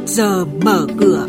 [0.00, 1.26] trước giờ mở cửa.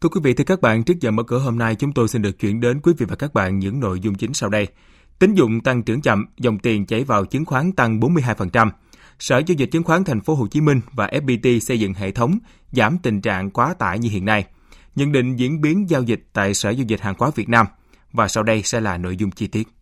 [0.00, 2.22] Thưa quý vị, thưa các bạn, trước giờ mở cửa hôm nay chúng tôi xin
[2.22, 4.68] được chuyển đến quý vị và các bạn những nội dung chính sau đây.
[5.18, 8.70] Tín dụng tăng trưởng chậm, dòng tiền chảy vào chứng khoán tăng 42%.
[9.18, 12.10] Sở Giao dịch Chứng khoán Thành phố Hồ Chí Minh và FPT xây dựng hệ
[12.10, 12.38] thống
[12.72, 14.44] giảm tình trạng quá tải như hiện nay.
[14.94, 17.66] Nhận định diễn biến giao dịch tại Sở Giao dịch Hàng hóa Việt Nam
[18.12, 19.73] và sau đây sẽ là nội dung chi tiết.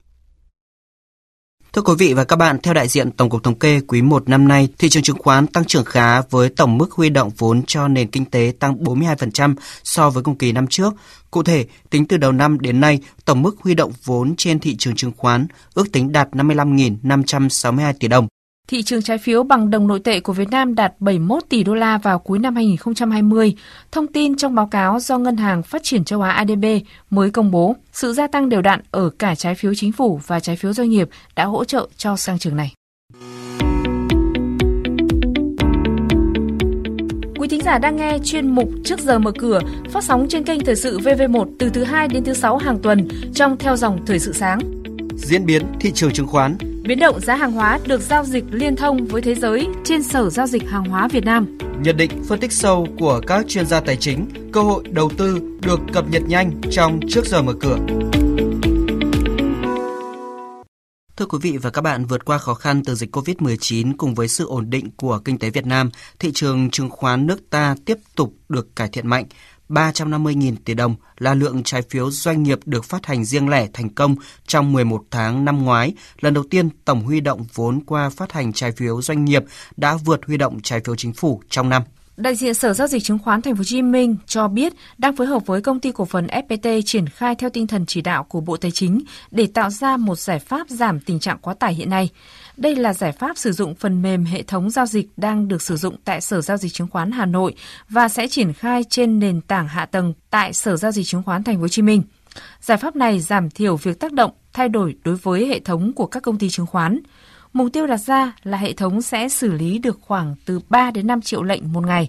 [1.72, 4.28] Thưa quý vị và các bạn, theo đại diện Tổng cục Thống kê, quý 1
[4.28, 7.62] năm nay, thị trường chứng khoán tăng trưởng khá với tổng mức huy động vốn
[7.66, 9.54] cho nền kinh tế tăng 42%
[9.84, 10.94] so với cùng kỳ năm trước.
[11.30, 14.76] Cụ thể, tính từ đầu năm đến nay, tổng mức huy động vốn trên thị
[14.78, 18.28] trường chứng khoán ước tính đạt 55.562 tỷ đồng,
[18.72, 21.74] Thị trường trái phiếu bằng đồng nội tệ của Việt Nam đạt 71 tỷ đô
[21.74, 23.54] la vào cuối năm 2020.
[23.92, 26.64] Thông tin trong báo cáo do Ngân hàng Phát triển châu Á ADB
[27.10, 30.40] mới công bố, sự gia tăng đều đặn ở cả trái phiếu chính phủ và
[30.40, 32.74] trái phiếu doanh nghiệp đã hỗ trợ cho sang trường này.
[37.38, 40.64] Quý thính giả đang nghe chuyên mục Trước giờ mở cửa phát sóng trên kênh
[40.64, 44.18] Thời sự VV1 từ thứ 2 đến thứ 6 hàng tuần trong theo dòng Thời
[44.18, 44.60] sự sáng.
[45.16, 48.76] Diễn biến thị trường chứng khoán Biến động giá hàng hóa được giao dịch liên
[48.76, 51.58] thông với thế giới trên Sở Giao dịch Hàng hóa Việt Nam.
[51.82, 55.40] Nhận định phân tích sâu của các chuyên gia tài chính, cơ hội đầu tư
[55.62, 57.78] được cập nhật nhanh trong trước giờ mở cửa.
[61.16, 64.28] Thưa quý vị và các bạn, vượt qua khó khăn từ dịch COVID-19 cùng với
[64.28, 67.98] sự ổn định của kinh tế Việt Nam, thị trường chứng khoán nước ta tiếp
[68.16, 69.24] tục được cải thiện mạnh.
[69.72, 73.88] 350.000 tỷ đồng là lượng trái phiếu doanh nghiệp được phát hành riêng lẻ thành
[73.88, 74.14] công
[74.46, 75.92] trong 11 tháng năm ngoái.
[76.20, 79.44] Lần đầu tiên, tổng huy động vốn qua phát hành trái phiếu doanh nghiệp
[79.76, 81.82] đã vượt huy động trái phiếu chính phủ trong năm.
[82.16, 85.16] Đại diện Sở giao dịch chứng khoán Thành phố Hồ Chí Minh cho biết đang
[85.16, 88.24] phối hợp với công ty cổ phần FPT triển khai theo tinh thần chỉ đạo
[88.24, 91.74] của Bộ Tài chính để tạo ra một giải pháp giảm tình trạng quá tải
[91.74, 92.10] hiện nay.
[92.56, 95.76] Đây là giải pháp sử dụng phần mềm hệ thống giao dịch đang được sử
[95.76, 97.54] dụng tại Sở giao dịch chứng khoán Hà Nội
[97.88, 101.44] và sẽ triển khai trên nền tảng hạ tầng tại Sở giao dịch chứng khoán
[101.44, 102.02] Thành phố Hồ Chí Minh.
[102.60, 106.06] Giải pháp này giảm thiểu việc tác động, thay đổi đối với hệ thống của
[106.06, 107.00] các công ty chứng khoán.
[107.52, 111.06] Mục tiêu đặt ra là hệ thống sẽ xử lý được khoảng từ 3 đến
[111.06, 112.08] 5 triệu lệnh một ngày.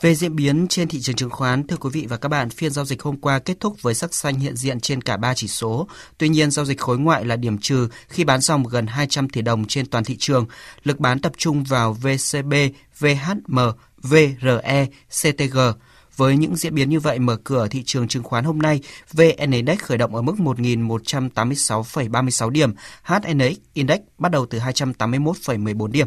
[0.00, 2.72] Về diễn biến trên thị trường chứng khoán, thưa quý vị và các bạn, phiên
[2.72, 5.48] giao dịch hôm qua kết thúc với sắc xanh hiện diện trên cả ba chỉ
[5.48, 5.88] số.
[6.18, 9.42] Tuy nhiên, giao dịch khối ngoại là điểm trừ khi bán dòng gần 200 tỷ
[9.42, 10.46] đồng trên toàn thị trường.
[10.84, 12.52] Lực bán tập trung vào VCB,
[12.98, 13.58] VHM,
[14.02, 14.86] VRE,
[15.22, 15.58] CTG.
[16.16, 18.80] Với những diễn biến như vậy, mở cửa thị trường chứng khoán hôm nay,
[19.12, 26.06] VN Index khởi động ở mức 1.186,36 điểm, HNX Index bắt đầu từ 281,14 điểm.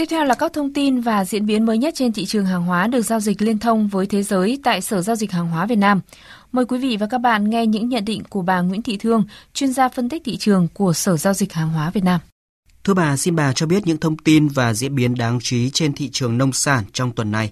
[0.00, 2.62] Tiếp theo là các thông tin và diễn biến mới nhất trên thị trường hàng
[2.62, 5.66] hóa được giao dịch liên thông với thế giới tại Sở Giao dịch Hàng hóa
[5.66, 6.00] Việt Nam.
[6.52, 9.24] Mời quý vị và các bạn nghe những nhận định của bà Nguyễn Thị Thương,
[9.54, 12.20] chuyên gia phân tích thị trường của Sở Giao dịch Hàng hóa Việt Nam.
[12.84, 15.70] Thưa bà, xin bà cho biết những thông tin và diễn biến đáng chú ý
[15.70, 17.50] trên thị trường nông sản trong tuần này.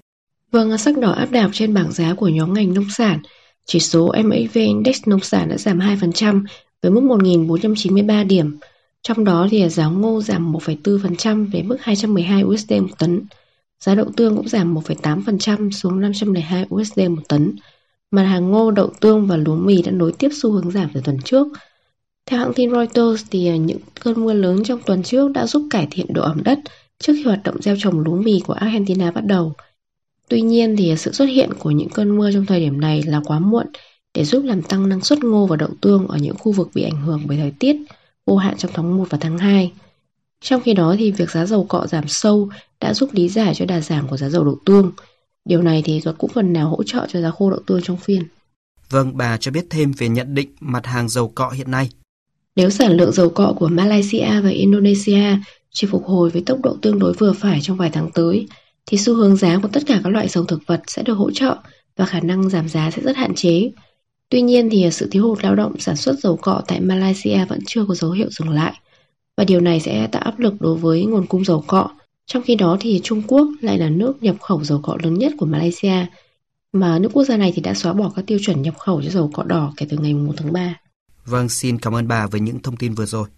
[0.53, 3.19] Vâng, sắc đỏ áp đảo trên bảng giá của nhóm ngành nông sản.
[3.67, 6.45] Chỉ số MAV Index nông sản đã giảm 2%
[6.83, 8.59] với mức 1.493 điểm.
[9.03, 13.23] Trong đó thì giá ngô giảm 1,4% về mức 212 USD một tấn.
[13.81, 17.57] Giá đậu tương cũng giảm 1,8% xuống 502 USD một tấn.
[18.11, 21.01] Mặt hàng ngô, đậu tương và lúa mì đã nối tiếp xu hướng giảm từ
[21.05, 21.47] tuần trước.
[22.27, 25.67] Theo hãng tin Reuters thì à, những cơn mưa lớn trong tuần trước đã giúp
[25.71, 26.59] cải thiện độ ẩm đất
[26.99, 29.53] trước khi hoạt động gieo trồng lúa mì của Argentina bắt đầu.
[30.29, 33.03] Tuy nhiên thì à, sự xuất hiện của những cơn mưa trong thời điểm này
[33.03, 33.67] là quá muộn
[34.15, 36.83] để giúp làm tăng năng suất ngô và đậu tương ở những khu vực bị
[36.83, 37.77] ảnh hưởng bởi thời tiết
[38.29, 39.73] vô hạn trong tháng 1 và tháng 2.
[40.41, 42.49] Trong khi đó thì việc giá dầu cọ giảm sâu
[42.81, 44.93] đã giúp lý giải cho đà giảm của giá dầu đậu tương.
[45.45, 48.23] Điều này thì cũng phần nào hỗ trợ cho giá khô đậu tương trong phiên.
[48.91, 51.91] Vâng, bà cho biết thêm về nhận định mặt hàng dầu cọ hiện nay.
[52.57, 55.39] Nếu sản lượng dầu cọ của Malaysia và Indonesia
[55.71, 58.47] chỉ phục hồi với tốc độ tương đối vừa phải trong vài tháng tới,
[58.87, 61.31] thì xu hướng giá của tất cả các loại dầu thực vật sẽ được hỗ
[61.31, 61.57] trợ
[61.97, 63.71] và khả năng giảm giá sẽ rất hạn chế.
[64.31, 67.59] Tuy nhiên thì sự thiếu hụt lao động sản xuất dầu cọ tại Malaysia vẫn
[67.67, 68.73] chưa có dấu hiệu dừng lại
[69.37, 71.91] và điều này sẽ tạo áp lực đối với nguồn cung dầu cọ.
[72.27, 75.33] Trong khi đó thì Trung Quốc lại là nước nhập khẩu dầu cọ lớn nhất
[75.39, 76.07] của Malaysia
[76.73, 79.11] mà nước quốc gia này thì đã xóa bỏ các tiêu chuẩn nhập khẩu cho
[79.11, 80.75] dầu cọ đỏ kể từ ngày 1 tháng 3.
[81.25, 83.29] Vâng, xin cảm ơn bà với những thông tin vừa rồi.